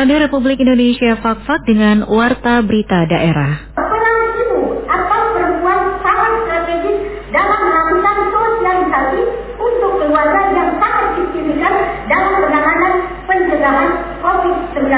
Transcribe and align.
Radio 0.00 0.16
Republik 0.16 0.56
Indonesia 0.64 1.12
Fakfak 1.20 1.68
dengan 1.68 2.08
Warta 2.08 2.64
Berita 2.64 3.04
Daerah. 3.04 3.68
Peran 3.76 4.16
ibu 4.32 4.80
atau 4.88 5.20
perempuan 5.36 6.00
sangat 6.00 6.32
strategis 6.40 7.04
dalam 7.28 7.60
melakukan 7.68 8.16
sosialisasi 8.32 9.22
untuk 9.60 10.00
keluarga 10.00 10.56
yang 10.56 10.72
sangat 10.80 11.04
signifikan 11.20 11.74
dalam 12.08 12.32
penanganan 12.32 12.92
pencegahan 13.28 13.90
COVID-19. 14.24 14.88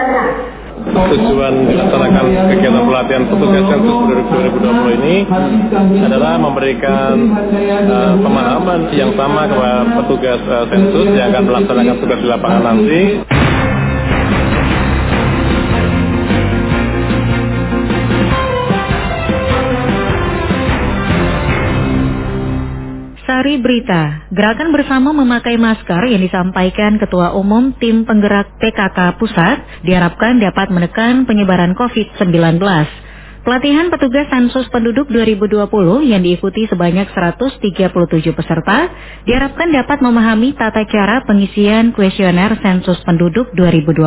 Tujuan 0.86 1.54
dilaksanakan 1.66 2.24
kegiatan 2.54 2.84
pelatihan 2.86 3.22
petugas 3.26 3.64
sensus 3.74 3.98
2020 4.06 4.98
ini 5.02 5.16
adalah 5.98 6.38
memberikan 6.38 7.14
uh, 7.90 8.14
pemahaman 8.22 8.86
yang 8.94 9.10
sama 9.18 9.50
kepada 9.50 9.98
petugas 9.98 10.38
uh, 10.46 10.62
sensus 10.70 11.10
yang 11.10 11.34
akan 11.34 11.42
melaksanakan 11.50 11.94
tugas 11.98 12.18
di 12.22 12.28
lapangan 12.30 12.62
nanti. 12.62 13.02
Sari 23.42 23.58
Berita, 23.58 24.30
gerakan 24.30 24.70
bersama 24.70 25.10
memakai 25.10 25.58
masker 25.58 26.06
yang 26.06 26.22
disampaikan 26.22 26.94
Ketua 26.94 27.34
Umum 27.34 27.74
Tim 27.74 28.06
Penggerak 28.06 28.54
PKK 28.62 29.18
Pusat 29.18 29.82
diharapkan 29.82 30.38
dapat 30.38 30.70
menekan 30.70 31.26
penyebaran 31.26 31.74
COVID-19. 31.74 32.62
Pelatihan 33.42 33.90
petugas 33.90 34.30
sensus 34.30 34.70
penduduk 34.70 35.10
2020 35.10 35.58
yang 36.06 36.22
diikuti 36.22 36.70
sebanyak 36.70 37.10
137 37.10 38.30
peserta 38.30 38.78
diharapkan 39.26 39.74
dapat 39.74 39.98
memahami 39.98 40.54
tata 40.54 40.86
cara 40.86 41.26
pengisian 41.26 41.90
kuesioner 41.98 42.54
sensus 42.62 43.02
penduduk 43.02 43.50
2020 43.58 44.06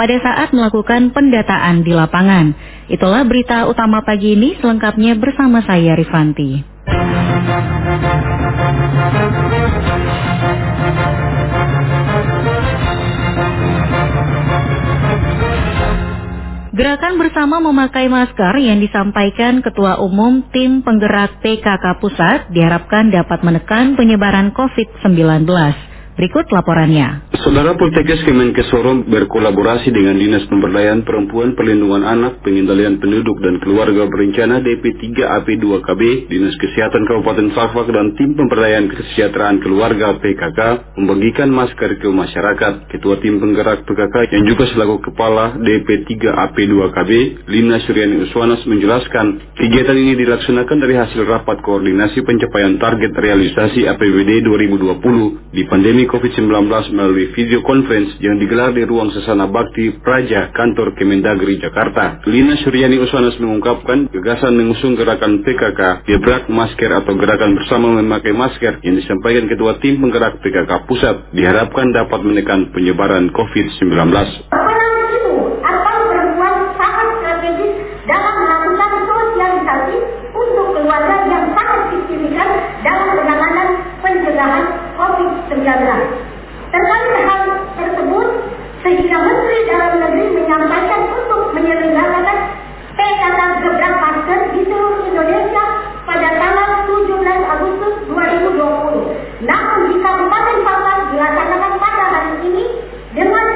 pada 0.00 0.16
saat 0.24 0.56
melakukan 0.56 1.12
pendataan 1.12 1.84
di 1.84 1.92
lapangan. 1.92 2.56
Itulah 2.88 3.20
berita 3.28 3.68
utama 3.68 4.00
pagi 4.00 4.32
ini 4.32 4.56
selengkapnya 4.64 5.12
bersama 5.20 5.60
saya 5.60 5.92
Rifanti. 5.92 6.64
Gerakan 16.76 17.14
bersama 17.16 17.62
memakai 17.62 18.10
masker 18.10 18.58
yang 18.58 18.82
disampaikan 18.82 19.62
Ketua 19.62 20.02
Umum 20.02 20.42
Tim 20.50 20.82
Penggerak 20.82 21.38
PKK 21.38 22.02
Pusat 22.02 22.50
diharapkan 22.50 23.14
dapat 23.14 23.46
menekan 23.46 23.94
penyebaran 23.94 24.50
COVID-19. 24.50 25.85
Berikut 26.16 26.48
laporannya. 26.48 27.28
Saudara 27.44 27.76
Poltekkes 27.76 28.24
Kemenkes 28.24 28.72
Sorong 28.72 29.04
berkolaborasi 29.04 29.92
dengan 29.92 30.16
Dinas 30.16 30.48
Pemberdayaan 30.48 31.04
Perempuan 31.04 31.52
Perlindungan 31.52 32.08
Anak, 32.08 32.40
Pengendalian 32.40 32.96
Penduduk 32.96 33.36
dan 33.44 33.60
Keluarga 33.60 34.08
Berencana 34.08 34.64
DP3 34.64 35.12
AP2KB, 35.12 36.32
Dinas 36.32 36.56
Kesehatan 36.56 37.04
Kabupaten 37.04 37.52
Fakfak 37.52 37.92
dan 37.92 38.16
Tim 38.16 38.32
Pemberdayaan 38.32 38.88
Kesejahteraan 38.96 39.60
Keluarga 39.60 40.16
PKK 40.16 40.60
membagikan 40.96 41.52
masker 41.52 42.00
ke 42.00 42.08
masyarakat. 42.08 42.96
Ketua 42.96 43.20
Tim 43.20 43.36
Penggerak 43.36 43.84
PKK 43.84 44.32
yang 44.32 44.48
juga 44.48 44.72
selaku 44.72 45.12
Kepala 45.12 45.60
DP3 45.60 46.32
AP2KB, 46.32 47.10
Lina 47.44 47.76
Suryani 47.84 48.24
Uswanas 48.24 48.64
menjelaskan, 48.64 49.52
kegiatan 49.52 49.92
ini 50.00 50.16
dilaksanakan 50.16 50.80
dari 50.80 50.96
hasil 50.96 51.28
rapat 51.28 51.60
koordinasi 51.60 52.24
pencapaian 52.24 52.80
target 52.80 53.12
realisasi 53.12 53.84
APBD 53.84 54.40
2020 54.48 55.52
di 55.52 55.62
pandemi 55.68 56.05
COVID-19 56.06 56.46
melalui 56.94 57.30
video 57.34 57.62
conference 57.66 58.16
yang 58.22 58.38
digelar 58.38 58.72
di 58.72 58.86
ruang 58.86 59.10
Sesana 59.10 59.50
Bakti 59.50 59.98
Praja 60.02 60.54
Kantor 60.54 60.94
Kemendagri 60.94 61.58
Jakarta. 61.58 62.22
Lina 62.26 62.54
Suryani 62.62 62.98
Uswanas 63.02 63.36
mengungkapkan 63.42 64.08
gagasan 64.10 64.56
mengusung 64.56 64.94
gerakan 64.94 65.42
PKK 65.42 66.06
Gebrak 66.06 66.46
Masker 66.48 66.90
atau 66.90 67.12
gerakan 67.18 67.58
bersama 67.58 67.98
memakai 67.98 68.32
masker 68.32 68.80
yang 68.86 68.96
disampaikan 68.98 69.50
Ketua 69.50 69.82
Tim 69.82 69.98
Penggerak 70.00 70.40
PKK 70.40 70.72
Pusat 70.88 71.16
diharapkan 71.34 71.92
dapat 71.92 72.20
menekan 72.22 72.70
penyebaran 72.70 73.34
COVID-19. 73.34 73.90
Peran 74.50 74.94
ibu 75.18 75.34
atau 75.60 75.98
perempuan 76.06 76.54
sangat 76.78 77.08
strategis 77.20 77.74
dalam 78.06 78.34
melakukan 78.38 78.92
sosialisasi 79.10 79.96
untuk 80.36 80.66
keluarga 80.78 81.16
yang 81.26 81.44
sangat 81.52 81.80
signifikan 81.90 82.48
dalam 82.86 83.08
penanganan 83.18 83.68
pencegahan 84.00 84.64
COVID-19. 84.94 85.66
Terkait 86.70 87.14
hal 87.26 87.42
tersebut, 87.74 88.26
sehingga 88.84 89.16
Menteri 89.18 89.58
Dalam 89.66 89.92
Negeri 89.98 90.24
menyampaikan 90.36 91.00
untuk 91.10 91.42
menyelenggarakan 91.56 92.38
PKK 92.96 93.40
Gebrak 93.64 93.94
Masker 94.00 94.40
di 94.54 94.60
seluruh 94.68 95.02
Indonesia 95.04 95.64
pada 96.06 96.28
tanggal 96.38 96.68
17 96.86 97.52
Agustus 97.54 97.94
2020. 98.08 99.46
Namun 99.46 99.80
di 99.92 99.96
Kabupaten 100.00 100.58
Papua 100.64 100.94
dilaksanakan 101.12 101.72
pada 101.76 102.04
hari 102.08 102.34
ini 102.46 102.66
dengan 103.12 103.46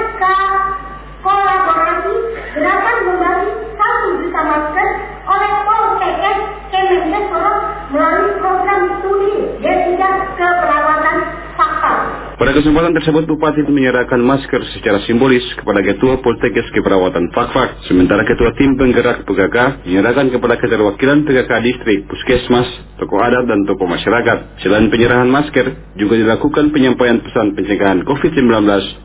kolaborasi 1.21 2.15
gerakan 2.57 2.97
membagi 3.07 3.51
satu 3.77 4.09
juta 4.25 4.41
masker 4.41 4.89
oleh 5.29 5.53
Poltekkes 5.69 6.39
Kemenkes 6.73 7.25
Sorong 7.29 7.61
melalui 7.93 8.33
program 8.41 8.81
studi 9.01 9.33
D3 9.61 10.01
keperawatan 10.39 11.17
fakta. 11.59 11.93
Pada 12.41 12.50
kesempatan 12.61 12.93
tersebut, 12.93 13.25
Bupati 13.25 13.65
menyerahkan 13.65 14.21
masker 14.21 14.61
secara 14.77 15.01
simbolis 15.09 15.41
kepada 15.57 15.81
Ketua 15.81 16.21
Poltekkes 16.21 16.69
Keperawatan 16.77 17.33
Fakfak, 17.33 17.89
sementara 17.89 18.21
Ketua 18.29 18.53
Tim 18.61 18.77
Penggerak 18.77 19.25
PKK 19.25 19.89
menyerahkan 19.89 20.29
kepada 20.29 20.61
keterwakilan 20.61 21.25
PKK 21.25 21.51
Distrik, 21.65 22.05
Puskesmas, 22.05 22.69
tokoh 23.01 23.17
adat, 23.25 23.49
dan 23.49 23.65
tokoh 23.65 23.89
masyarakat. 23.89 24.61
Selain 24.61 24.93
penyerahan 24.93 25.33
masker, 25.33 25.97
juga 25.97 26.21
dilakukan 26.21 26.69
penyampaian 26.77 27.25
pesan 27.25 27.57
pencegahan 27.57 28.05
COVID-19 28.05 28.45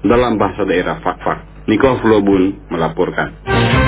dalam 0.04 0.36
bahasa 0.36 0.68
daerah 0.68 1.00
Fakfak. 1.00 1.72
Niko 1.72 1.96
Flobun 2.04 2.68
melaporkan. 2.68 3.85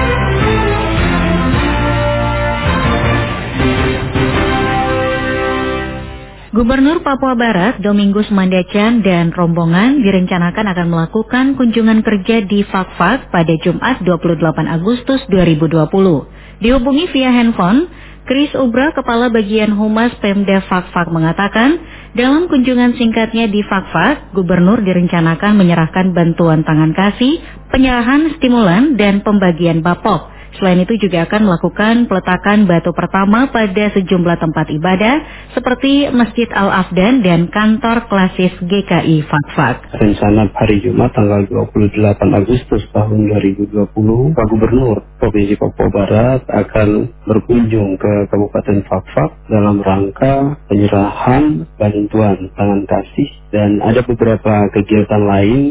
Gubernur 6.57 7.05
Papua 7.05 7.37
Barat 7.37 7.77
Domingus 7.85 8.33
Mandacan 8.33 9.05
dan 9.05 9.29
rombongan 9.29 10.01
direncanakan 10.01 10.73
akan 10.73 10.87
melakukan 10.89 11.45
kunjungan 11.53 12.01
kerja 12.01 12.49
di 12.49 12.65
Fakfak 12.65 13.29
pada 13.29 13.53
Jumat 13.61 14.01
28 14.01 14.65
Agustus 14.65 15.21
2020. 15.29 15.85
Dihubungi 16.57 17.13
via 17.13 17.29
handphone, 17.29 17.85
Chris 18.25 18.49
Ubra, 18.57 18.89
Kepala 18.89 19.29
Bagian 19.29 19.77
Humas 19.77 20.17
Pemda 20.17 20.65
Fakfak 20.65 21.13
mengatakan, 21.13 21.77
dalam 22.17 22.49
kunjungan 22.49 22.97
singkatnya 22.97 23.45
di 23.45 23.61
Fakfak, 23.61 24.33
Gubernur 24.33 24.81
direncanakan 24.81 25.61
menyerahkan 25.61 26.09
bantuan 26.17 26.65
tangan 26.65 26.89
kasih, 26.97 27.37
penyerahan 27.69 28.33
stimulan, 28.41 28.97
dan 28.97 29.21
pembagian 29.21 29.85
bapok. 29.85 30.36
Selain 30.55 30.79
itu 30.79 30.95
juga 30.95 31.27
akan 31.27 31.51
melakukan 31.51 31.95
peletakan 32.07 32.63
batu 32.63 32.95
pertama 32.95 33.51
pada 33.51 33.91
sejumlah 33.91 34.37
tempat 34.39 34.71
ibadah 34.71 35.15
seperti 35.51 36.07
Masjid 36.15 36.47
Al-Afdan 36.55 37.19
dan 37.21 37.51
kantor 37.51 38.07
klasis 38.07 38.55
GKI 38.63 39.27
Fakfak. 39.27 39.91
Rencana 39.99 40.47
hari 40.55 40.79
Jumat 40.79 41.11
tanggal 41.11 41.43
28 41.51 42.39
Agustus 42.39 42.83
tahun 42.95 43.19
2020, 43.27 43.75
Pak 44.33 44.47
Gubernur 44.47 45.03
Provinsi 45.19 45.59
Papua 45.59 45.89
Barat 45.91 46.41
akan 46.47 46.89
berkunjung 47.27 47.99
ke 47.99 48.13
Kabupaten 48.31 48.77
Fakfak 48.87 49.29
dalam 49.51 49.83
rangka 49.83 50.55
penyerahan 50.71 51.67
bantuan 51.75 52.49
tangan 52.55 52.81
kasih 52.87 53.29
dan 53.53 53.79
ada 53.83 54.03
beberapa 54.03 54.67
kegiatan 54.75 55.23
lain 55.23 55.61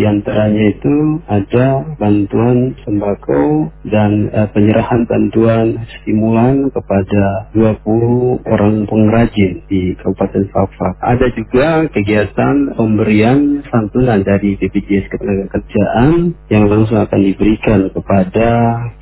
di 0.00 0.08
antaranya 0.08 0.64
itu 0.72 1.20
ada 1.28 1.84
bantuan 2.00 2.72
sembako 2.88 3.68
dan 3.84 4.32
eh, 4.32 4.48
penyerahan 4.54 5.04
bantuan 5.04 5.76
stimulan 6.00 6.72
kepada 6.72 7.52
20 7.52 8.40
orang 8.48 8.88
pengrajin 8.88 9.60
di 9.68 9.92
Kabupaten 10.00 10.48
Fakfak. 10.56 10.94
Ada 11.04 11.26
juga 11.36 11.84
kegiatan 11.92 12.80
pemberian 12.80 13.60
santunan 13.68 14.24
dari 14.24 14.56
BPJS 14.56 15.12
Ketenagakerjaan 15.12 16.32
yang 16.48 16.64
langsung 16.72 16.96
akan 16.96 17.20
diberikan 17.20 17.92
kepada 17.92 18.48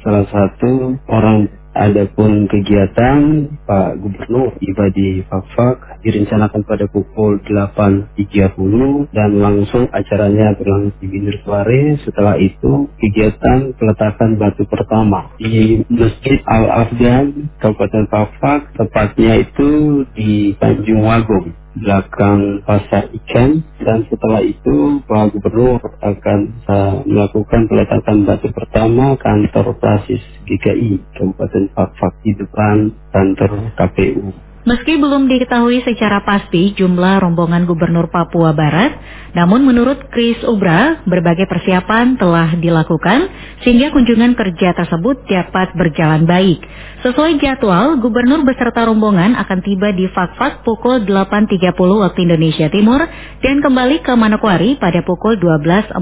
salah 0.03 0.27
satu 0.35 0.99
orang 1.07 1.47
Adapun 1.79 2.51
kegiatan 2.51 3.47
Pak 3.63 4.03
Gubernur 4.03 4.59
tiba 4.59 4.91
di 4.91 5.23
Fakfak 5.23 6.03
direncanakan 6.03 6.67
pada 6.67 6.91
pukul 6.91 7.39
8.30 7.47 9.15
dan 9.15 9.31
langsung 9.39 9.87
acaranya 9.95 10.59
berlangsung 10.59 10.99
di 10.99 11.07
Binir 11.07 11.39
Suare. 11.47 12.03
Setelah 12.03 12.35
itu 12.43 12.91
kegiatan 12.99 13.79
peletakan 13.79 14.43
batu 14.43 14.67
pertama 14.67 15.31
di 15.39 15.87
Masjid 15.87 16.43
Al-Afgan 16.51 17.55
Kabupaten 17.63 18.11
Fakfak 18.11 18.75
tepatnya 18.75 19.39
itu 19.39 20.03
di 20.19 20.59
Tanjung 20.59 21.07
Wagum 21.07 21.55
belakang 21.77 22.65
pasar 22.65 23.13
ikan 23.13 23.61
dan 23.85 24.09
setelah 24.09 24.41
itu 24.41 25.05
Pak 25.05 25.37
Gubernur 25.37 25.85
akan 26.01 26.41
uh, 26.65 26.97
melakukan 27.05 27.69
peletakan 27.69 28.25
batu 28.25 28.49
pertama 28.51 29.15
kantor 29.21 29.77
basis 29.77 30.23
GKI 30.49 30.97
Kabupaten 31.13 31.65
Fakfak 31.77 32.15
di 32.25 32.33
depan 32.33 32.97
kantor 33.13 33.75
KPU. 33.77 34.48
Meski 34.69 35.01
belum 35.01 35.33
diketahui 35.33 35.81
secara 35.81 36.21
pasti 36.29 36.77
jumlah 36.77 37.25
rombongan 37.25 37.65
Gubernur 37.65 38.13
Papua 38.13 38.53
Barat, 38.53 39.01
namun 39.33 39.65
menurut 39.65 40.13
Chris 40.13 40.37
Ubra, 40.45 41.01
berbagai 41.09 41.49
persiapan 41.49 42.21
telah 42.21 42.53
dilakukan 42.53 43.33
sehingga 43.65 43.89
kunjungan 43.97 44.37
kerja 44.37 44.77
tersebut 44.77 45.25
dapat 45.25 45.73
berjalan 45.73 46.29
baik. 46.29 46.61
Sesuai 47.01 47.41
jadwal, 47.41 47.97
Gubernur 47.97 48.45
beserta 48.45 48.85
rombongan 48.85 49.41
akan 49.41 49.65
tiba 49.65 49.89
di 49.97 50.05
Fakfak 50.13 50.69
pukul 50.69 51.01
8.30 51.09 51.73
waktu 52.05 52.29
Indonesia 52.29 52.69
Timur 52.69 53.01
dan 53.41 53.65
kembali 53.65 54.05
ke 54.05 54.13
Manokwari 54.21 54.77
pada 54.77 55.01
pukul 55.01 55.41
12.40 55.41 55.97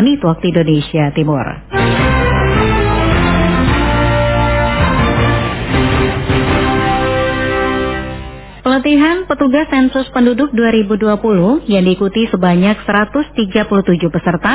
menit 0.00 0.24
waktu 0.24 0.44
Indonesia 0.48 1.12
Timur. 1.12 1.44
Pelatihan 8.80 9.28
petugas 9.28 9.68
sensus 9.68 10.08
penduduk 10.08 10.56
2020 10.56 11.68
yang 11.68 11.84
diikuti 11.84 12.24
sebanyak 12.32 12.80
137 12.88 13.68
peserta 14.08 14.54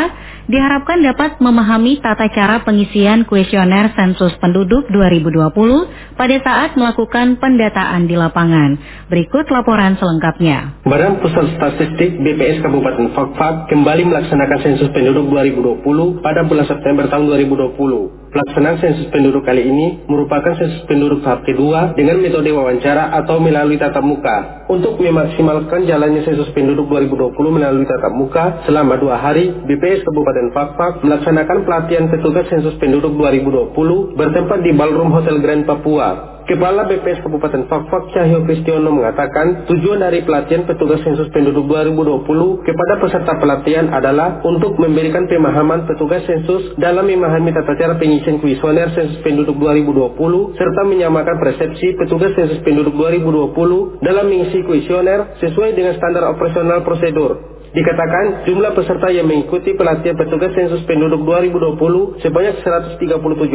diharapkan 0.50 0.98
dapat 1.06 1.38
memahami 1.38 2.02
tata 2.02 2.26
cara 2.34 2.66
pengisian 2.66 3.30
kuesioner 3.30 3.94
sensus 3.94 4.34
penduduk 4.42 4.90
2020 4.90 6.18
pada 6.18 6.42
saat 6.42 6.74
melakukan 6.74 7.38
pendataan 7.38 8.10
di 8.10 8.18
lapangan. 8.18 8.82
Berikut 9.14 9.46
laporan 9.54 9.94
selengkapnya. 10.02 10.82
Badan 10.90 11.22
Pusat 11.22 11.62
Statistik 11.62 12.18
BPS 12.18 12.66
Kabupaten 12.66 13.14
Fakfak 13.14 13.70
kembali 13.70 14.10
melaksanakan 14.10 14.60
sensus 14.66 14.90
penduduk 14.90 15.30
2020 15.30 16.26
pada 16.26 16.42
bulan 16.42 16.66
September 16.66 17.06
tahun 17.14 17.30
2020. 17.30 18.25
Pelaksanaan 18.36 18.84
sensus 18.84 19.08
penduduk 19.16 19.48
kali 19.48 19.64
ini 19.64 20.04
merupakan 20.12 20.60
sensus 20.60 20.84
penduduk 20.92 21.24
tahap 21.24 21.48
kedua 21.48 21.96
dengan 21.96 22.20
metode 22.20 22.52
wawancara 22.52 23.16
atau 23.24 23.40
melalui 23.40 23.80
tatap 23.80 24.04
muka. 24.04 24.68
Untuk 24.68 25.00
memaksimalkan 25.00 25.88
jalannya 25.88 26.20
sensus 26.28 26.52
penduduk 26.52 26.84
2020 26.92 27.32
melalui 27.32 27.88
tatap 27.88 28.12
muka 28.12 28.68
selama 28.68 29.00
dua 29.00 29.24
hari, 29.24 29.56
BPS 29.56 30.04
Kabupaten 30.04 30.52
Fakfak 30.52 31.00
melaksanakan 31.08 31.64
pelatihan 31.64 32.12
petugas 32.12 32.52
sensus 32.52 32.76
penduduk 32.76 33.16
2020 33.16 33.72
bertempat 34.20 34.60
di 34.68 34.72
Ballroom 34.76 35.16
Hotel 35.16 35.40
Grand 35.40 35.64
Papua. 35.64 36.35
Kepala 36.46 36.86
BPS 36.86 37.26
Kabupaten 37.26 37.66
Fakfak 37.66 38.14
Cahyo 38.14 38.46
Kristiono 38.46 38.94
mengatakan 38.94 39.66
tujuan 39.66 39.98
dari 39.98 40.22
pelatihan 40.22 40.62
petugas 40.70 41.02
sensus 41.02 41.26
penduduk 41.34 41.66
2020 41.66 42.22
kepada 42.62 42.94
peserta 43.02 43.34
pelatihan 43.42 43.90
adalah 43.90 44.46
untuk 44.46 44.78
memberikan 44.78 45.26
pemahaman 45.26 45.90
petugas 45.90 46.22
sensus 46.30 46.78
dalam 46.78 47.10
memahami 47.10 47.50
tata 47.50 47.74
cara 47.74 47.98
pengisian 47.98 48.38
kuesioner 48.38 48.94
sensus 48.94 49.18
penduduk 49.26 49.58
2020 49.58 50.22
serta 50.54 50.82
menyamakan 50.86 51.34
persepsi 51.42 51.98
petugas 51.98 52.38
sensus 52.38 52.62
penduduk 52.62 52.94
2020 52.94 54.06
dalam 54.06 54.30
mengisi 54.30 54.62
kuesioner 54.70 55.42
sesuai 55.42 55.74
dengan 55.74 55.98
standar 55.98 56.30
operasional 56.30 56.86
prosedur. 56.86 57.56
Dikatakan 57.76 58.48
jumlah 58.48 58.72
peserta 58.72 59.12
yang 59.12 59.28
mengikuti 59.28 59.76
pelatihan 59.76 60.16
petugas 60.16 60.56
sensus 60.56 60.80
penduduk 60.88 61.28
2020 61.28 62.24
sebanyak 62.24 62.64
137 62.64 63.04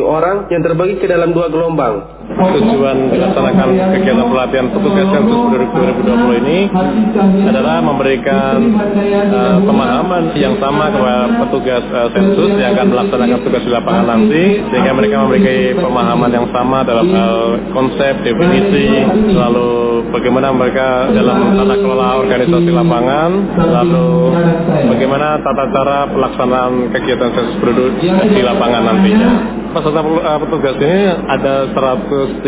orang 0.04 0.44
yang 0.52 0.60
terbagi 0.60 1.00
ke 1.00 1.08
dalam 1.08 1.32
dua 1.32 1.48
gelombang. 1.48 2.20
Tujuan 2.30 3.16
dilaksanakan 3.16 3.68
kegiatan 3.96 4.28
pelatihan 4.28 4.66
petugas 4.76 5.08
sensus 5.08 5.40
penduduk 5.40 5.70
2020 6.04 6.40
ini 6.44 6.58
adalah 7.48 7.80
memberikan 7.80 8.56
uh, 9.32 9.56
pemahaman 9.64 10.36
yang 10.36 10.52
sama 10.60 10.92
kepada 10.92 11.40
petugas 11.40 11.84
uh, 11.88 12.12
sensus 12.12 12.60
yang 12.60 12.76
akan 12.76 12.86
melaksanakan 12.92 13.38
tugas 13.40 13.62
di 13.64 13.72
lapangan 13.72 14.04
nanti 14.04 14.44
sehingga 14.68 14.92
mereka 15.00 15.16
memiliki 15.24 15.80
pemahaman 15.80 16.28
yang 16.28 16.46
sama 16.52 16.84
dalam 16.84 17.08
uh, 17.08 17.56
konsep, 17.72 18.20
definisi, 18.20 19.00
lalu 19.32 20.04
bagaimana 20.12 20.52
mereka 20.52 21.08
dalam 21.08 21.56
tata 21.56 21.74
kelola 21.80 22.20
organisasi 22.20 22.68
lapangan, 22.68 23.30
lalu 23.56 24.09
bagaimana 24.90 25.40
tata 25.42 25.64
cara 25.72 25.96
pelaksanaan 26.10 26.92
kegiatan 26.94 27.30
sensus 27.34 27.56
penduduk 27.58 27.98
di 28.02 28.42
lapangan 28.42 28.82
nantinya. 28.86 29.30
Peserta 29.70 30.02
uh, 30.02 30.38
petugas 30.42 30.76
ini 30.82 30.98
ada 31.30 31.70
130 31.70 32.42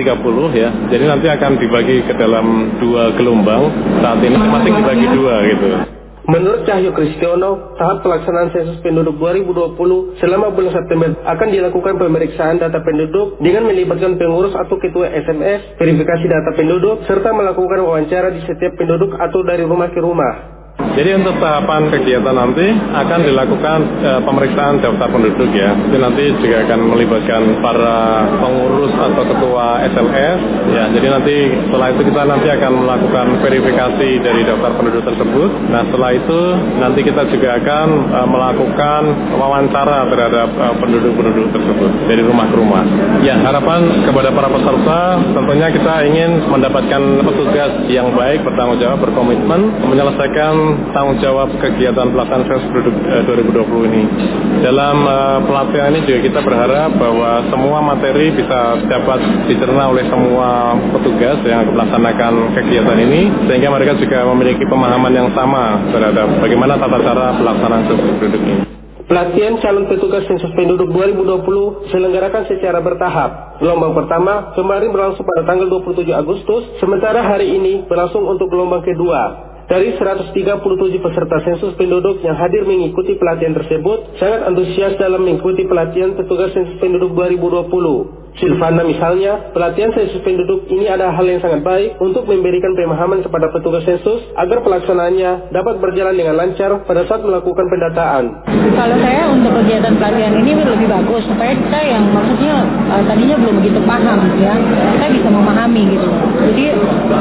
ya, 0.58 0.70
jadi 0.90 1.04
nanti 1.06 1.30
akan 1.30 1.52
dibagi 1.54 2.02
ke 2.02 2.18
dalam 2.18 2.74
dua 2.82 3.14
gelombang. 3.14 3.70
Saat 4.02 4.18
ini 4.26 4.34
masih 4.34 4.70
dibagi 4.74 5.06
dua 5.14 5.34
gitu. 5.46 5.66
Menurut 6.22 6.62
Cahyo 6.62 6.94
Kristiono, 6.94 7.74
tahap 7.74 8.06
pelaksanaan 8.06 8.54
sensus 8.54 8.78
penduduk 8.78 9.18
2020 9.18 10.22
selama 10.22 10.54
bulan 10.54 10.70
September 10.70 11.18
akan 11.18 11.48
dilakukan 11.50 11.98
pemeriksaan 11.98 12.62
data 12.62 12.78
penduduk 12.78 13.42
dengan 13.42 13.66
melibatkan 13.66 14.14
pengurus 14.14 14.54
atau 14.54 14.78
ketua 14.78 15.10
SMS, 15.10 15.74
verifikasi 15.82 16.24
data 16.30 16.54
penduduk, 16.54 17.02
serta 17.10 17.34
melakukan 17.34 17.82
wawancara 17.82 18.30
di 18.30 18.38
setiap 18.46 18.78
penduduk 18.78 19.18
atau 19.18 19.42
dari 19.42 19.66
rumah 19.66 19.90
ke 19.90 19.98
rumah. 19.98 20.61
Jadi 20.92 21.10
untuk 21.16 21.40
tahapan 21.40 21.88
kegiatan 21.88 22.36
nanti 22.36 22.68
akan 22.68 23.20
dilakukan 23.24 23.78
e, 24.04 24.10
pemeriksaan 24.28 24.76
daftar 24.84 25.08
penduduk 25.08 25.48
ya. 25.56 25.72
Jadi 25.72 25.96
nanti 25.96 26.24
juga 26.36 26.68
akan 26.68 26.80
melibatkan 26.84 27.42
para 27.64 28.28
pengurus 28.36 28.92
atau 28.92 29.24
ketua 29.24 29.88
SLS 29.88 30.38
ya. 30.76 30.84
Jadi 30.92 31.06
nanti 31.08 31.36
setelah 31.64 31.96
itu 31.96 32.02
kita 32.12 32.22
nanti 32.28 32.48
akan 32.52 32.72
melakukan 32.84 33.26
verifikasi 33.40 34.08
dari 34.20 34.40
daftar 34.44 34.70
penduduk 34.76 35.02
tersebut. 35.08 35.50
Nah 35.72 35.80
setelah 35.88 36.10
itu 36.12 36.40
nanti 36.76 37.00
kita 37.00 37.22
juga 37.24 37.48
akan 37.56 37.88
e, 38.12 38.18
melakukan 38.28 39.02
wawancara 39.32 40.12
terhadap 40.12 40.48
e, 40.52 40.66
penduduk-penduduk 40.76 41.46
tersebut 41.56 41.90
dari 42.04 42.20
rumah 42.20 42.46
ke 42.52 42.56
rumah. 42.60 42.84
Ya 43.24 43.40
harapan 43.40 44.04
kepada 44.04 44.28
para 44.28 44.48
peserta 44.52 45.00
tentunya 45.40 45.72
kita 45.72 45.94
ingin 46.04 46.30
mendapatkan 46.52 47.02
petugas 47.24 47.72
yang 47.88 48.12
baik 48.12 48.44
bertanggung 48.44 48.76
jawab 48.76 49.00
berkomitmen 49.00 49.72
menyelesaikan 49.88 50.54
tanggung 50.94 51.18
jawab 51.20 51.48
kegiatan 51.60 52.08
pelaksanaan 52.12 52.46
eh, 52.48 53.22
2020 53.26 53.88
ini. 53.90 54.02
Dalam 54.62 54.96
eh, 55.04 55.38
pelatihan 55.46 55.92
ini 55.94 56.00
juga 56.06 56.20
kita 56.26 56.40
berharap 56.40 56.90
bahwa 56.96 57.30
semua 57.50 57.78
materi 57.84 58.34
bisa 58.34 58.82
dapat 58.86 59.20
dicerna 59.46 59.90
oleh 59.90 60.04
semua 60.08 60.78
petugas 60.96 61.38
yang 61.46 61.68
melaksanakan 61.70 62.32
kegiatan 62.56 62.98
ini 62.98 63.20
sehingga 63.48 63.68
mereka 63.70 63.98
juga 63.98 64.26
memiliki 64.32 64.64
pemahaman 64.66 65.12
yang 65.12 65.28
sama 65.36 65.80
terhadap 65.90 66.28
bagaimana 66.40 66.78
tata 66.78 66.98
cara 67.02 67.26
pelaksanaan 67.38 67.84
sensus 67.88 68.12
penduduk 68.18 68.42
ini. 68.46 68.72
Pelatihan 69.12 69.60
calon 69.60 69.92
petugas 69.92 70.24
sensus 70.24 70.48
penduduk 70.56 70.88
2020 70.88 71.84
diselenggarakan 71.84 72.48
secara 72.48 72.80
bertahap. 72.80 73.60
Gelombang 73.60 73.92
pertama 73.92 74.56
kemarin 74.56 74.88
berlangsung 74.88 75.28
pada 75.28 75.44
tanggal 75.44 75.68
27 75.68 76.08
Agustus, 76.16 76.80
sementara 76.80 77.20
hari 77.20 77.52
ini 77.60 77.84
berlangsung 77.84 78.24
untuk 78.24 78.48
gelombang 78.48 78.80
kedua. 78.80 79.51
Dari 79.66 79.94
137 79.94 80.34
peserta 80.98 81.36
sensus 81.46 81.72
penduduk 81.78 82.22
yang 82.22 82.34
hadir 82.38 82.66
mengikuti 82.66 83.14
pelatihan 83.18 83.54
tersebut, 83.54 84.18
sangat 84.18 84.46
antusias 84.46 84.98
dalam 84.98 85.22
mengikuti 85.22 85.66
pelatihan 85.66 86.18
petugas 86.18 86.50
sensus 86.54 86.76
penduduk 86.82 87.14
2020. 87.14 88.21
Silvana 88.32 88.80
misalnya, 88.80 89.52
pelatihan 89.52 89.92
sensus 89.92 90.24
penduduk 90.24 90.64
ini 90.72 90.88
ada 90.88 91.12
hal 91.12 91.24
yang 91.28 91.44
sangat 91.44 91.60
baik 91.60 92.00
untuk 92.00 92.24
memberikan 92.24 92.72
pemahaman 92.72 93.20
kepada 93.20 93.52
petugas 93.52 93.84
sensus 93.84 94.24
agar 94.40 94.64
pelaksanaannya 94.64 95.52
dapat 95.52 95.74
berjalan 95.76 96.16
dengan 96.16 96.40
lancar 96.40 96.80
pada 96.88 97.04
saat 97.04 97.20
melakukan 97.20 97.68
pendataan. 97.68 98.24
Kalau 98.72 98.96
saya 99.04 99.28
untuk 99.28 99.52
kegiatan 99.60 100.00
pelatihan 100.00 100.32
ini 100.40 100.50
lebih 100.64 100.88
bagus 100.88 101.28
supaya 101.28 101.52
kita 101.52 101.78
yang 101.84 102.08
maksudnya 102.08 102.64
uh, 102.88 103.02
tadinya 103.04 103.36
belum 103.36 103.54
begitu 103.60 103.80
paham 103.84 104.18
ya, 104.40 104.54
kita 104.96 105.06
bisa 105.12 105.28
memahami 105.28 105.82
gitu. 105.92 106.08
Jadi 106.40 106.64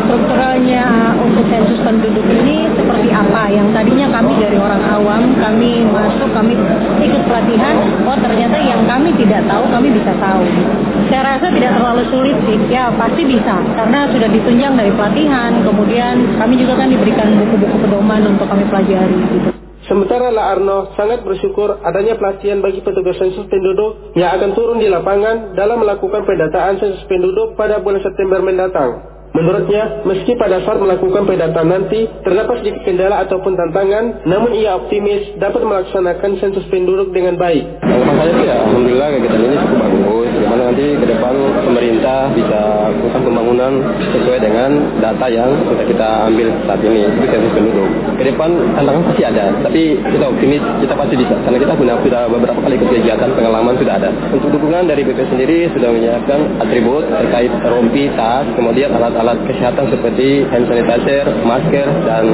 strukturalnya 0.08 0.86
untuk 1.20 1.44
sensus 1.51 1.80
penduduk 1.84 2.24
ini 2.24 2.72
seperti 2.72 3.12
apa 3.12 3.51
yang 3.51 3.68
tadinya 3.75 4.08
kami 4.15 4.39
dari 4.39 4.56
orang 4.56 4.84
awam, 4.88 5.22
kami 5.44 5.84
masuk, 5.91 6.32
kami 6.32 6.56
ikut 7.03 7.22
pelatihan, 7.27 7.75
oh 8.08 8.15
ternyata 8.15 8.58
yang 8.63 8.80
kami 8.88 9.12
tidak 9.20 9.44
tahu 9.51 9.68
kami 9.68 9.91
bisa 9.91 10.15
tahu. 10.15 10.39
Gitu. 10.48 11.00
Saya 11.12 11.27
rasa 11.27 11.51
tidak 11.51 11.75
terlalu 11.75 12.08
sulit 12.08 12.38
sih, 12.48 12.56
ya 12.72 12.88
pasti 12.96 13.27
bisa 13.27 13.60
karena 13.75 14.08
sudah 14.15 14.32
ditunjang 14.32 14.80
dari 14.80 14.96
pelatihan, 14.96 15.60
kemudian 15.60 16.39
kami 16.39 16.56
juga 16.56 16.80
kan 16.80 16.88
diberikan 16.88 17.36
buku-buku 17.36 17.84
pedoman 17.84 18.32
untuk 18.32 18.48
kami 18.48 18.63
pelajari 18.72 19.20
gitu. 19.27 19.51
Sementara 19.91 20.32
La 20.32 20.56
Arno 20.56 20.96
sangat 20.96 21.27
bersyukur 21.27 21.84
adanya 21.84 22.15
pelatihan 22.15 22.63
bagi 22.63 22.80
petugas 22.80 23.20
sensus 23.20 23.44
penduduk 23.51 24.15
yang 24.15 24.39
akan 24.39 24.56
turun 24.56 24.80
di 24.80 24.88
lapangan 24.88 25.51
dalam 25.51 25.84
melakukan 25.84 26.24
pendataan 26.24 26.80
sensus 26.80 27.03
penduduk 27.12 27.60
pada 27.60 27.84
bulan 27.84 28.00
September 28.00 28.39
mendatang. 28.39 29.11
Menurutnya, 29.31 30.03
meski 30.03 30.35
pada 30.35 30.59
saat 30.67 30.75
melakukan 30.75 31.23
pendataan 31.23 31.71
nanti 31.71 32.03
terdapat 32.19 32.59
sedikit 32.59 32.83
kendala 32.83 33.23
ataupun 33.23 33.55
tantangan, 33.55 34.27
namun 34.27 34.51
ia 34.51 34.75
optimis 34.75 35.39
dapat 35.39 35.63
melaksanakan 35.63 36.35
sensus 36.43 36.67
penduduk 36.67 37.15
dengan 37.15 37.39
baik. 37.39 37.63
Harapan 37.79 38.15
saya 38.19 38.31
sih 38.35 38.45
ya, 38.51 38.55
alhamdulillah 38.67 39.07
kegiatan 39.15 39.39
ini 39.39 39.55
cukup 39.55 39.77
bagus. 39.79 40.29
Bagaimana 40.31 40.63
nanti 40.67 40.85
ke 41.00 41.05
depan 41.07 41.33
pemerintah 41.63 42.19
bisa 42.35 42.61
melakukan 42.91 43.21
pembangunan 43.23 43.71
sesuai 44.03 44.39
dengan 44.43 44.69
data 45.00 45.25
yang 45.31 45.50
sudah 45.63 45.85
kita 45.88 46.09
ambil 46.27 46.47
saat 46.67 46.81
ini, 46.83 47.01
itu 47.07 47.25
sensus 47.31 47.51
penduduk. 47.55 47.89
Ke 48.19 48.23
depan 48.35 48.50
tantangan 48.75 49.03
pasti 49.15 49.23
ada, 49.23 49.45
tapi 49.63 49.81
kita 50.11 50.25
optimis, 50.27 50.63
kita 50.83 50.93
pasti 51.00 51.15
bisa. 51.15 51.35
Karena 51.47 51.57
kita 51.61 51.73
punya 51.79 51.93
sudah 52.03 52.21
beberapa 52.27 52.59
kali 52.67 52.75
kegiatan, 52.83 53.29
pengalaman 53.31 53.79
sudah 53.79 53.95
ada. 53.95 54.09
Untuk 54.35 54.51
dukungan 54.51 54.91
dari 54.91 55.07
BP 55.07 55.19
sendiri 55.31 55.71
sudah 55.71 55.88
menyiapkan 55.88 56.39
atribut 56.59 57.07
terkait 57.07 57.51
rompi, 57.63 58.11
tas, 58.19 58.43
kemudian 58.59 58.91
alat 58.91 59.21
alat 59.22 59.38
kesehatan 59.46 59.94
seperti 59.94 60.50
hand 60.50 60.66
sanitizer, 60.66 61.25
masker, 61.46 61.88
dan 62.10 62.25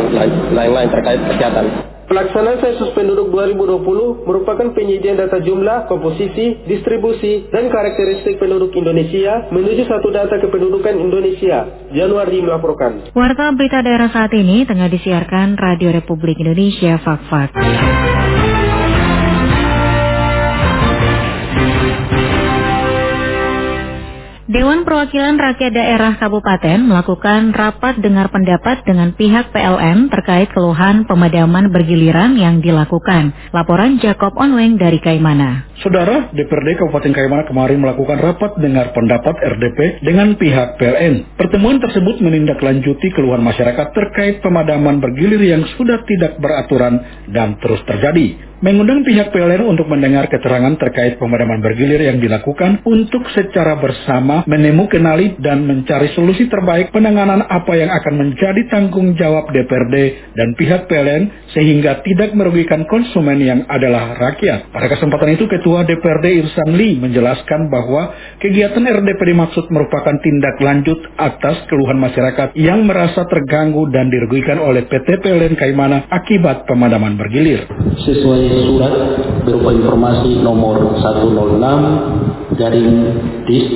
lain-lain 0.55 0.89
terkait 0.89 1.19
kesehatan. 1.35 1.67
Pelaksanaan 2.07 2.63
sensus 2.63 2.95
penduduk 2.95 3.35
2020 3.35 4.23
merupakan 4.23 4.71
penyediaan 4.71 5.19
data 5.19 5.43
jumlah, 5.43 5.91
komposisi, 5.91 6.63
distribusi, 6.63 7.51
dan 7.51 7.67
karakteristik 7.67 8.39
penduduk 8.39 8.71
Indonesia 8.79 9.51
menuju 9.51 9.83
satu 9.83 10.07
data 10.15 10.39
kependudukan 10.39 10.95
Indonesia. 10.95 11.67
Januari 11.91 12.39
melaporkan. 12.39 13.11
Warta 13.11 13.51
berita 13.59 13.83
daerah 13.83 14.07
saat 14.07 14.31
ini 14.31 14.63
tengah 14.63 14.87
disiarkan 14.87 15.59
Radio 15.59 15.91
Republik 15.91 16.39
Indonesia 16.39 16.95
Fakfak. 17.03 17.51
Dewan 24.47 24.87
Perwakilan 24.87 25.35
Rakyat 25.35 25.75
Daerah 25.75 26.15
Kabupaten 26.23 26.79
melakukan 26.79 27.51
rapat 27.51 27.99
dengar 27.99 28.31
pendapat 28.31 28.79
dengan 28.87 29.11
pihak 29.11 29.51
PLN 29.51 30.07
terkait 30.07 30.47
keluhan 30.55 31.03
pemadaman 31.03 31.67
bergiliran 31.67 32.39
yang 32.39 32.63
dilakukan. 32.63 33.35
Laporan 33.51 33.99
Jacob 33.99 34.31
Onweng 34.39 34.79
dari 34.79 35.03
Kaimana. 35.03 35.67
Saudara, 35.83 36.31
DPRD 36.31 36.79
Kabupaten 36.79 37.11
Kaimana 37.11 37.43
kemarin 37.43 37.83
melakukan 37.83 38.23
rapat 38.23 38.55
dengar 38.63 38.95
pendapat 38.95 39.35
RDP 39.35 40.07
dengan 40.07 40.39
pihak 40.39 40.79
PLN. 40.79 41.35
Pertemuan 41.35 41.83
tersebut 41.83 42.23
menindaklanjuti 42.23 43.11
keluhan 43.19 43.43
masyarakat 43.43 43.91
terkait 43.91 44.39
pemadaman 44.39 45.03
bergilir 45.03 45.43
yang 45.43 45.67
sudah 45.75 46.07
tidak 46.07 46.39
beraturan 46.39 47.03
dan 47.35 47.59
terus 47.59 47.83
terjadi 47.83 48.47
mengundang 48.59 49.07
pihak 49.07 49.31
PLN 49.31 49.63
untuk 49.63 49.87
mendengar 49.87 50.27
keterangan 50.27 50.75
terkait 50.75 51.15
pemadaman 51.15 51.63
bergilir 51.63 52.03
yang 52.03 52.19
dilakukan 52.19 52.83
untuk 52.83 53.23
secara 53.31 53.79
bersama 53.79 54.43
menemukan 54.49 54.97
kenali 54.97 55.37
dan 55.37 55.61
mencari 55.69 56.09
solusi 56.17 56.49
terbaik 56.49 56.89
penanganan 56.89 57.45
apa 57.45 57.73
yang 57.77 57.93
akan 57.93 58.13
menjadi 58.17 58.61
tanggung 58.73 59.13
jawab 59.13 59.53
DPRD 59.53 59.95
dan 60.33 60.57
pihak 60.57 60.89
PLN 60.89 61.53
sehingga 61.53 62.01
tidak 62.01 62.33
merugikan 62.33 62.89
konsumen 62.89 63.37
yang 63.37 63.61
adalah 63.69 64.17
rakyat. 64.17 64.73
Pada 64.73 64.87
kesempatan 64.89 65.37
itu 65.37 65.45
Ketua 65.45 65.85
DPRD 65.85 66.41
Irsan 66.41 66.73
Lee 66.73 66.97
menjelaskan 66.97 67.69
bahwa 67.69 68.15
kegiatan 68.41 68.81
RDP 68.81 69.21
dimaksud 69.37 69.69
merupakan 69.69 70.17
tindak 70.17 70.57
lanjut 70.57 70.97
atas 71.19 71.69
keluhan 71.69 72.01
masyarakat 72.01 72.57
yang 72.57 72.89
merasa 72.89 73.27
terganggu 73.29 73.85
dan 73.93 74.09
dirugikan 74.09 74.57
oleh 74.57 74.89
PT 74.89 75.21
PLN 75.21 75.53
Kaimana 75.53 76.09
akibat 76.09 76.65
pemadaman 76.65 77.19
bergilir. 77.19 77.69
Sesuai 78.01 78.46
surat 78.67 78.93
berupa 79.43 79.75
informasi 79.75 80.39
nomor 80.43 80.95
106 80.99 82.57
garing 82.57 82.89
dis 83.47 83.67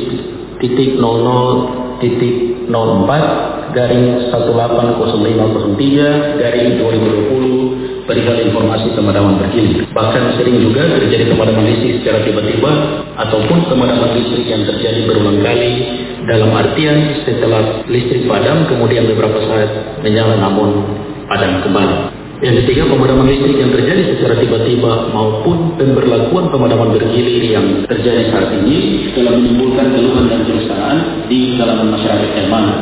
titik 0.61 0.99
00 0.99 2.01
titik 2.01 2.35
04 2.67 3.75
garing 3.75 4.05
180503 4.31 6.39
garing 6.39 6.69
2020 6.79 8.05
perihal 8.05 8.37
informasi 8.43 8.91
pemadaman 8.97 9.37
bergilir. 9.39 9.87
Bahkan 9.93 10.23
sering 10.35 10.59
juga 10.59 10.83
terjadi 10.99 11.31
pemadaman 11.31 11.63
listrik 11.63 12.03
secara 12.03 12.19
tiba-tiba 12.27 12.71
ataupun 13.15 13.71
pemadaman 13.71 14.11
listrik 14.19 14.47
yang 14.49 14.67
terjadi 14.67 15.07
berulang 15.07 15.39
kali 15.39 15.71
dalam 16.27 16.51
artian 16.53 17.23
setelah 17.23 17.87
listrik 17.87 18.27
padam 18.27 18.67
kemudian 18.67 19.07
beberapa 19.09 19.39
saat 19.47 19.69
menyala 20.03 20.35
namun 20.37 20.83
padam 21.31 21.63
kembali. 21.63 22.20
Yang 22.41 22.65
ketiga, 22.65 22.89
pemadaman 22.89 23.29
listrik 23.29 23.53
yang 23.53 23.69
terjadi 23.69 24.17
secara 24.17 24.41
tiba-tiba 24.41 25.13
maupun 25.13 25.77
pemberlakuan 25.77 26.49
pemadaman 26.49 26.89
bergilir 26.89 27.37
yang 27.45 27.85
terjadi 27.85 28.33
saat 28.33 28.49
ini 28.65 29.13
telah 29.13 29.37
menimbulkan 29.37 29.93
keluhan 29.93 30.25
dan 30.25 30.41
keresahan 30.49 30.97
di 31.29 31.53
kalangan 31.61 31.93
masyarakat 31.93 32.45
mana 32.49 32.73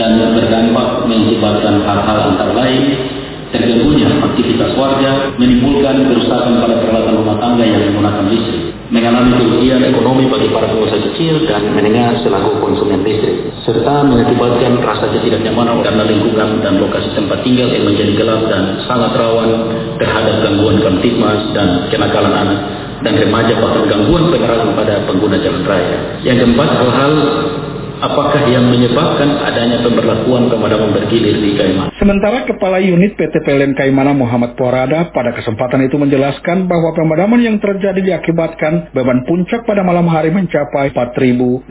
dan 0.00 0.16
berdampak 0.32 1.04
menyebabkan 1.04 1.84
hal-hal 1.84 2.18
antara 2.32 2.52
lain 2.56 2.82
terganggunya 3.54 4.10
aktivitas 4.18 4.74
warga, 4.74 5.30
menimbulkan 5.38 6.10
kerusakan 6.10 6.58
pada 6.58 6.82
peralatan 6.82 7.14
rumah 7.22 7.38
tangga 7.38 7.62
yang 7.62 7.94
menggunakan 7.94 8.26
listrik 8.26 8.74
mengalami 8.92 9.34
kerugian 9.40 9.80
ekonomi 9.80 10.28
bagi 10.28 10.52
para 10.52 10.68
pengusaha 10.68 11.02
kecil 11.10 11.48
dan 11.48 11.72
menengah 11.72 12.20
selaku 12.20 12.60
konsumen 12.60 13.00
listrik, 13.00 13.50
serta 13.64 14.04
mengakibatkan 14.04 14.78
rasa 14.84 15.08
ketidaknyamanan 15.08 15.80
karena 15.80 16.04
lingkungan 16.04 16.60
dan 16.60 16.76
lokasi 16.78 17.08
tempat 17.16 17.42
tinggal 17.42 17.72
yang 17.72 17.88
menjadi 17.88 18.12
gelap 18.14 18.46
dan 18.46 18.76
sangat 18.84 19.16
rawan 19.16 19.50
terhadap 19.96 20.46
gangguan 20.46 20.78
kamtipmas 20.84 21.42
dan 21.56 21.88
kenakalan 21.88 22.34
anak 22.34 22.60
dan 23.02 23.14
remaja 23.18 23.52
bahkan 23.58 23.84
gangguan 23.88 24.24
pengerangan 24.32 24.70
pada 24.76 24.94
pengguna 25.04 25.36
jalan 25.42 25.62
raya. 25.66 25.98
Yang 26.24 26.36
keempat, 26.44 26.68
hal-hal 26.72 27.12
apakah 28.04 28.42
yang 28.52 28.68
menyebabkan 28.68 29.40
adanya 29.40 29.80
pemberlakuan 29.80 30.52
pemadaman 30.52 30.92
bergilir 30.92 31.40
di 31.40 31.56
Kaimana. 31.56 31.88
Sementara 31.96 32.44
Kepala 32.44 32.78
Unit 32.84 33.16
PT 33.16 33.40
PLN 33.40 33.72
Kaimana 33.72 34.12
Muhammad 34.12 34.52
Porada 34.60 35.08
pada 35.08 35.32
kesempatan 35.32 35.88
itu 35.88 35.96
menjelaskan 35.96 36.68
bahwa 36.68 36.92
pemadaman 36.92 37.40
yang 37.40 37.56
terjadi 37.56 38.00
diakibatkan 38.04 38.92
beban 38.92 39.24
puncak 39.24 39.64
pada 39.64 39.80
malam 39.80 40.04
hari 40.12 40.28
mencapai 40.28 40.92
4.050 40.92 41.64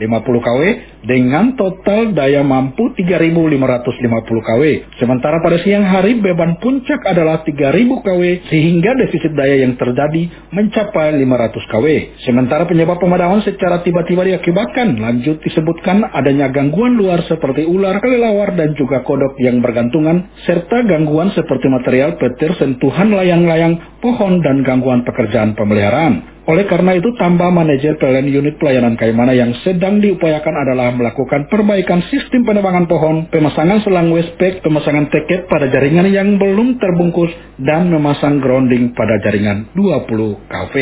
kW 0.46 0.60
dengan 1.06 1.54
total 1.54 2.10
daya 2.16 2.42
mampu 2.42 2.90
3.550 2.98 4.48
kW. 4.48 4.62
Sementara 4.98 5.38
pada 5.38 5.62
siang 5.62 5.86
hari 5.86 6.18
beban 6.18 6.58
puncak 6.58 7.04
adalah 7.06 7.46
3.000 7.46 7.54
kW 8.02 8.22
sehingga 8.50 8.90
defisit 8.98 9.32
daya 9.38 9.62
yang 9.62 9.78
terjadi 9.78 10.50
mencapai 10.50 11.14
500 11.14 11.70
kW. 11.70 11.86
Sementara 12.26 12.66
penyebab 12.66 12.98
pemadaman 12.98 13.44
secara 13.46 13.84
tiba-tiba 13.86 14.26
diakibatkan 14.26 14.98
lanjut 14.98 15.38
disebutkan 15.44 16.02
adanya 16.24 16.48
gangguan 16.48 16.96
luar 16.96 17.20
seperti 17.28 17.68
ular, 17.68 18.00
kelelawar, 18.00 18.56
dan 18.56 18.72
juga 18.72 19.04
kodok 19.04 19.36
yang 19.36 19.60
bergantungan, 19.60 20.32
serta 20.48 20.80
gangguan 20.88 21.28
seperti 21.36 21.68
material 21.68 22.16
petir, 22.16 22.56
sentuhan 22.56 23.12
layang-layang, 23.12 24.00
pohon, 24.00 24.40
dan 24.40 24.64
gangguan 24.64 25.04
pekerjaan 25.04 25.52
pemeliharaan. 25.52 26.32
Oleh 26.48 26.64
karena 26.64 26.96
itu, 26.96 27.12
tambah 27.20 27.48
manajer 27.52 27.96
PLN 28.00 28.28
unit 28.28 28.56
pelayanan 28.60 28.96
Kaimana 29.00 29.32
yang 29.36 29.52
sedang 29.64 30.00
diupayakan 30.00 30.52
adalah 30.64 30.92
melakukan 30.96 31.48
perbaikan 31.52 32.00
sistem 32.08 32.48
penebangan 32.48 32.88
pohon, 32.88 33.28
pemasangan 33.28 33.84
selang 33.84 34.08
westpack, 34.08 34.64
pemasangan 34.64 35.12
teket 35.12 35.44
pada 35.48 35.68
jaringan 35.68 36.08
yang 36.08 36.40
belum 36.40 36.80
terbungkus, 36.80 37.32
dan 37.60 37.92
memasang 37.92 38.40
grounding 38.40 38.96
pada 38.96 39.20
jaringan 39.20 39.68
20 39.76 40.48
kV. 40.48 40.74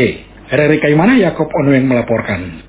RRI 0.52 0.78
Kaimana, 0.82 1.18
Yakob 1.18 1.50
Onweng 1.50 1.86
melaporkan. 1.90 2.62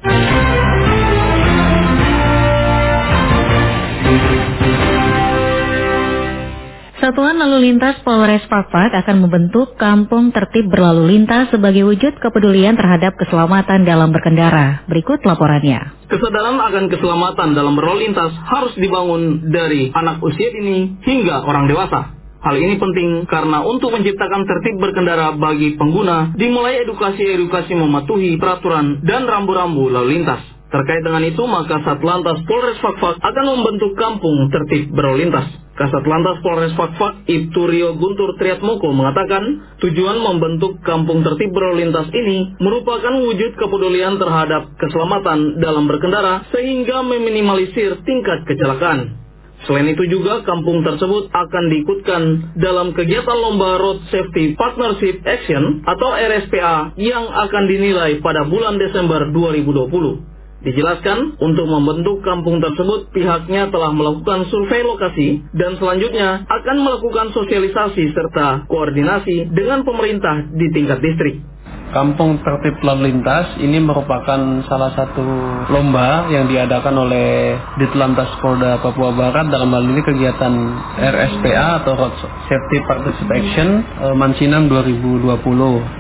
Satuan 7.04 7.36
Lalu 7.36 7.68
Lintas 7.68 8.00
Polres 8.08 8.48
Fakfak 8.48 8.96
akan 8.96 9.28
membentuk 9.28 9.76
kampung 9.76 10.32
tertib 10.32 10.72
berlalu 10.72 11.12
lintas 11.12 11.52
sebagai 11.52 11.84
wujud 11.84 12.16
kepedulian 12.16 12.80
terhadap 12.80 13.20
keselamatan 13.20 13.84
dalam 13.84 14.16
berkendara. 14.16 14.88
Berikut 14.88 15.20
laporannya. 15.28 16.08
Kesadaran 16.08 16.56
akan 16.64 16.88
keselamatan 16.88 17.60
dalam 17.60 17.76
berlalu 17.76 18.08
lintas 18.08 18.32
harus 18.48 18.72
dibangun 18.80 19.52
dari 19.52 19.92
anak 19.92 20.24
usia 20.24 20.48
dini 20.56 20.96
hingga 21.04 21.44
orang 21.44 21.68
dewasa. 21.68 22.16
Hal 22.40 22.56
ini 22.56 22.80
penting 22.80 23.28
karena 23.28 23.68
untuk 23.68 23.92
menciptakan 23.92 24.48
tertib 24.48 24.80
berkendara 24.80 25.36
bagi 25.36 25.76
pengguna, 25.76 26.32
dimulai 26.40 26.88
edukasi-edukasi 26.88 27.76
mematuhi 27.76 28.40
peraturan 28.40 29.04
dan 29.04 29.28
rambu-rambu 29.28 29.92
lalu 29.92 30.24
lintas. 30.24 30.40
Terkait 30.72 31.04
dengan 31.04 31.20
itu, 31.28 31.44
maka 31.52 31.84
Satlantas 31.84 32.48
Polres 32.48 32.80
Fakfak 32.80 33.20
akan 33.20 33.46
membentuk 33.60 33.92
kampung 34.00 34.48
tertib 34.56 34.88
berlalu 34.96 35.28
lintas. 35.28 35.62
Kasat 35.74 36.06
Lantas 36.06 36.38
Polres 36.46 36.77
Fakfak 36.77 37.25
Ibtu 37.25 37.62
Rio 37.65 37.98
Guntur 37.98 38.38
Triatmoko 38.38 38.94
mengatakan 38.94 39.74
tujuan 39.82 40.22
membentuk 40.22 40.77
kampung 40.86 41.25
tertib 41.25 41.50
berlalu 41.50 41.89
lintas 41.89 42.13
ini 42.13 42.53
merupakan 42.62 43.10
wujud 43.10 43.58
kepedulian 43.58 44.22
terhadap 44.22 44.70
keselamatan 44.77 45.58
dalam 45.58 45.89
berkendara 45.89 46.46
sehingga 46.53 47.01
meminimalisir 47.01 48.06
tingkat 48.06 48.46
kecelakaan. 48.46 49.18
Selain 49.65 49.89
itu 49.89 50.06
juga 50.12 50.46
kampung 50.46 50.86
tersebut 50.86 51.34
akan 51.34 51.63
diikutkan 51.72 52.22
dalam 52.60 52.94
kegiatan 52.94 53.34
lomba 53.34 53.82
Road 53.82 54.06
Safety 54.13 54.53
Partnership 54.53 55.25
Action 55.25 55.82
atau 55.89 56.13
RSPA 56.13 56.94
yang 57.01 57.25
akan 57.34 57.63
dinilai 57.65 58.22
pada 58.22 58.46
bulan 58.46 58.77
Desember 58.77 59.25
2020. 59.32 60.33
Dijelaskan, 60.63 61.43
untuk 61.43 61.67
membentuk 61.67 62.24
kampung 62.24 62.63
tersebut 62.63 63.12
pihaknya 63.12 63.67
telah 63.67 63.91
melakukan 63.91 64.48
survei 64.48 64.79
lokasi 64.79 65.43
dan 65.51 65.75
selanjutnya 65.75 66.48
akan 66.48 66.77
melakukan 66.88 67.36
sosialisasi 67.36 68.15
serta 68.15 68.63
koordinasi 68.72 69.51
dengan 69.51 69.84
pemerintah 69.84 70.48
di 70.55 70.72
tingkat 70.72 71.03
distrik. 71.03 71.53
Kampung 71.94 72.42
Tertib 72.42 72.82
Lalu 72.82 73.14
Lintas 73.14 73.54
ini 73.62 73.78
merupakan 73.78 74.66
salah 74.66 74.92
satu 74.98 75.22
lomba 75.70 76.26
yang 76.34 76.50
diadakan 76.50 77.06
oleh 77.06 77.54
Ditlantas 77.78 78.34
Polda 78.42 78.82
Papua 78.82 79.14
Barat 79.14 79.54
dalam 79.54 79.70
hal 79.70 79.86
ini 79.86 80.02
kegiatan 80.02 80.54
RSPA 80.98 81.86
atau 81.86 81.94
Road 81.94 82.18
Safety 82.50 82.78
Participation 82.90 83.68
eh, 84.10 84.16
Mansinam 84.18 84.66
2020. 84.68 85.38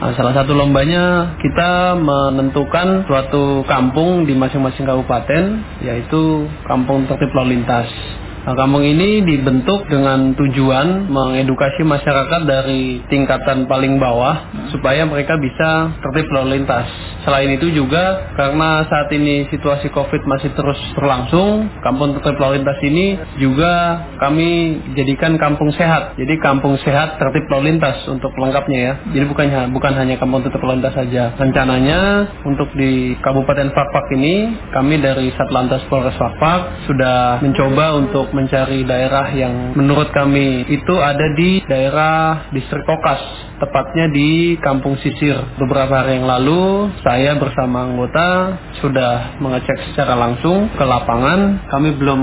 Nah, 0.01 0.11
salah 0.17 0.33
satu 0.33 0.57
lombanya 0.57 1.37
kita 1.37 1.93
menentukan 2.01 3.05
suatu 3.05 3.61
kampung 3.69 4.25
di 4.25 4.33
masing-masing 4.33 4.89
kabupaten 4.89 5.43
yaitu 5.85 6.49
Kampung 6.65 7.05
Tertib 7.05 7.29
Lalu 7.37 7.61
Lintas. 7.61 8.22
Nah, 8.43 8.59
kampung 8.59 8.83
ini 8.83 9.23
dibentuk 9.23 9.87
dengan 9.87 10.35
tujuan 10.35 11.07
mengedukasi 11.07 11.87
masyarakat 11.87 12.41
dari 12.43 12.99
tingkatan 13.07 13.71
paling 13.71 13.95
bawah 14.03 14.67
supaya 14.75 15.07
mereka 15.07 15.39
bisa 15.39 15.95
tertib 16.03 16.27
lalu 16.35 16.59
lintas. 16.59 16.91
Selain 17.23 17.49
itu 17.51 17.71
juga 17.71 18.31
karena 18.35 18.83
saat 18.87 19.09
ini 19.15 19.47
situasi 19.51 19.89
COVID 19.91 20.23
masih 20.27 20.51
terus 20.53 20.79
berlangsung, 20.95 21.71
kampung 21.81 22.15
tertib 22.19 22.37
lalu 22.39 22.61
lintas 22.61 22.79
ini 22.83 23.17
juga 23.39 24.03
kami 24.19 24.79
jadikan 24.95 25.39
kampung 25.39 25.71
sehat. 25.73 26.15
Jadi 26.19 26.35
kampung 26.39 26.75
sehat 26.83 27.17
tertib 27.17 27.47
lalu 27.49 27.75
lintas 27.75 28.03
untuk 28.07 28.31
pelengkapnya 28.35 28.79
ya. 28.79 28.93
Jadi 29.15 29.25
bukan 29.27 29.47
bukan 29.71 29.93
hanya 29.95 30.15
kampung 30.19 30.43
tertib 30.43 30.61
lalu 30.63 30.83
lintas 30.83 30.95
saja. 30.95 31.33
Rencananya 31.39 31.99
untuk 32.45 32.69
di 32.75 33.15
Kabupaten 33.19 33.71
Fakfak 33.71 34.05
ini 34.15 34.53
kami 34.75 34.99
dari 34.99 35.31
Satlantas 35.35 35.83
Polres 35.87 36.15
Fakfak 36.19 36.87
sudah 36.87 37.39
mencoba 37.39 37.97
untuk 37.97 38.29
mencari 38.35 38.83
daerah 38.83 39.31
yang 39.33 39.73
menurut 39.73 40.11
kami 40.11 40.67
itu 40.67 40.95
ada 40.99 41.27
di 41.35 41.63
daerah 41.65 42.51
distrik 42.51 42.83
Kokas, 42.83 43.21
tepatnya 43.63 44.11
di 44.11 44.59
Kampung 44.59 44.99
Sisir. 44.99 45.39
Beberapa 45.55 46.03
hari 46.03 46.19
yang 46.19 46.27
lalu 46.27 46.91
saya 46.99 47.39
bersama 47.39 47.87
anggota 47.87 48.59
sudah 48.83 49.39
mengecek 49.39 49.95
secara 49.95 50.19
langsung 50.19 50.67
ke 50.75 50.83
lapangan. 50.83 51.71
Kami 51.71 51.95
belum 51.95 52.19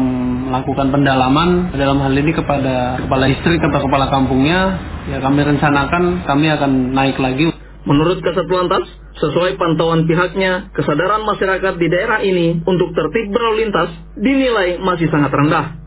melakukan 0.52 0.92
pendalaman 0.92 1.72
dalam 1.72 2.04
hal 2.04 2.12
ini 2.12 2.36
kepada 2.36 3.00
kepala 3.00 3.24
distrik 3.32 3.64
atau 3.64 3.80
kepala 3.80 4.12
kampungnya. 4.12 4.76
Ya 5.08 5.18
kami 5.24 5.40
rencanakan 5.40 6.28
kami 6.28 6.46
akan 6.52 6.70
naik 6.92 7.16
lagi. 7.16 7.48
Menurut 7.80 8.20
Kasat 8.20 8.44
Lantas, 8.44 8.84
sesuai 9.16 9.56
pantauan 9.56 10.04
pihaknya, 10.04 10.68
kesadaran 10.76 11.24
masyarakat 11.24 11.80
di 11.80 11.88
daerah 11.88 12.20
ini 12.20 12.60
untuk 12.68 12.92
tertib 12.92 13.32
berlalu 13.32 13.64
lintas 13.64 13.88
dinilai 14.20 14.76
masih 14.84 15.08
sangat 15.08 15.32
rendah. 15.32 15.79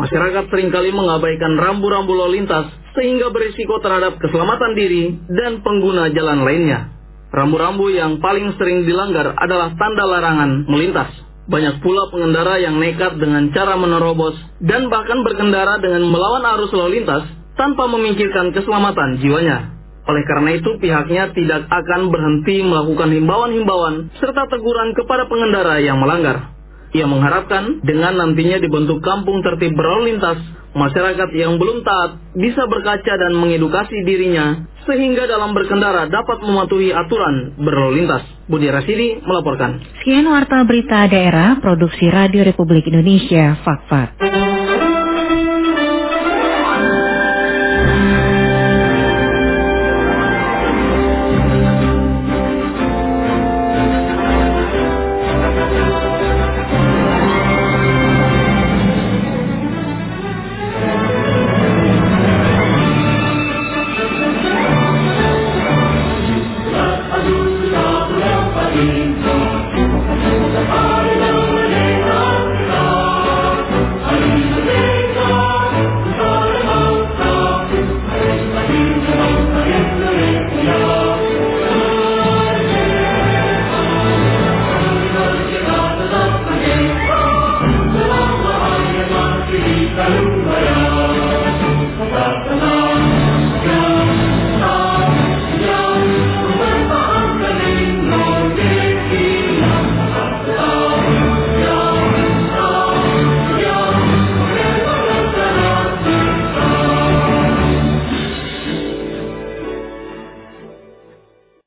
Masyarakat 0.00 0.48
sering 0.48 0.72
kali 0.72 0.96
mengabaikan 0.96 1.60
rambu-rambu 1.60 2.16
lalu 2.16 2.40
lintas 2.40 2.72
sehingga 2.96 3.28
berisiko 3.28 3.84
terhadap 3.84 4.16
keselamatan 4.16 4.72
diri 4.72 5.12
dan 5.28 5.60
pengguna 5.60 6.08
jalan 6.16 6.40
lainnya. 6.40 6.88
Rambu-rambu 7.30 7.92
yang 7.92 8.16
paling 8.18 8.56
sering 8.56 8.88
dilanggar 8.88 9.36
adalah 9.36 9.76
tanda 9.76 10.04
larangan 10.08 10.64
melintas. 10.66 11.12
Banyak 11.46 11.84
pula 11.84 12.08
pengendara 12.08 12.56
yang 12.62 12.80
nekat 12.80 13.20
dengan 13.20 13.52
cara 13.52 13.76
menerobos 13.76 14.40
dan 14.64 14.88
bahkan 14.88 15.20
berkendara 15.20 15.76
dengan 15.84 16.08
melawan 16.08 16.48
arus 16.56 16.72
lalu 16.72 17.02
lintas 17.02 17.28
tanpa 17.60 17.84
memikirkan 17.84 18.56
keselamatan 18.56 19.20
jiwanya. 19.20 19.76
Oleh 20.08 20.24
karena 20.24 20.56
itu 20.56 20.70
pihaknya 20.80 21.30
tidak 21.36 21.68
akan 21.68 22.08
berhenti 22.08 22.64
melakukan 22.64 23.12
himbauan-himbauan 23.12 24.16
serta 24.16 24.48
teguran 24.48 24.96
kepada 24.96 25.28
pengendara 25.28 25.76
yang 25.84 26.00
melanggar. 26.00 26.56
Ia 26.90 27.06
mengharapkan 27.06 27.82
dengan 27.86 28.18
nantinya 28.18 28.58
dibentuk 28.58 28.98
kampung 29.00 29.40
tertib 29.46 29.78
berlalu 29.78 30.14
lintas, 30.14 30.42
masyarakat 30.74 31.30
yang 31.34 31.58
belum 31.58 31.82
taat 31.86 32.18
bisa 32.34 32.66
berkaca 32.66 33.12
dan 33.14 33.32
mengedukasi 33.38 34.06
dirinya 34.06 34.66
sehingga 34.86 35.26
dalam 35.30 35.54
berkendara 35.54 36.10
dapat 36.10 36.42
mematuhi 36.42 36.90
aturan 36.90 37.54
berlalu 37.58 38.04
lintas. 38.04 38.22
Budi 38.50 38.66
Rasidi 38.66 39.22
melaporkan. 39.22 39.78
Sekian 40.02 40.26
Warta 40.26 40.66
Berita 40.66 41.06
Daerah 41.06 41.62
Produksi 41.62 42.10
Radio 42.10 42.42
Republik 42.42 42.90
Indonesia, 42.90 43.54
Fakfak. 43.62 44.18